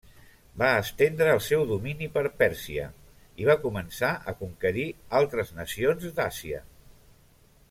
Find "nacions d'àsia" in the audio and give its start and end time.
5.63-6.69